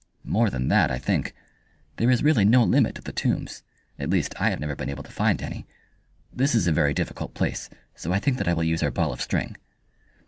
[0.23, 1.35] "More than that, I think.
[1.97, 3.61] There is really no limit to the tombs
[3.99, 5.67] at least, I have never been able to find any.
[6.33, 9.13] This is a very difficult place, so I think that I will use our ball
[9.13, 9.57] of string."